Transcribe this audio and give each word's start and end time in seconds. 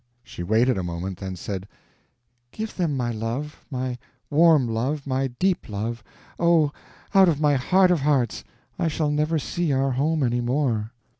She 0.23 0.41
waited 0.41 0.79
a 0.79 0.83
moment, 0.83 1.19
then 1.19 1.35
said: 1.35 1.67
"Give 2.51 2.75
them 2.75 2.97
my 2.97 3.11
love—my 3.11 3.99
warm 4.31 4.67
love—my 4.67 5.27
deep 5.37 5.69
love—oh, 5.69 6.71
out 7.13 7.29
of 7.29 7.39
my 7.39 7.53
heart 7.53 7.91
of 7.91 7.99
hearts! 7.99 8.43
I 8.79 8.87
shall 8.87 9.11
never 9.11 9.37
see 9.37 9.71
our 9.71 9.91
home 9.91 10.23
any 10.23 10.41
more." 10.41 10.91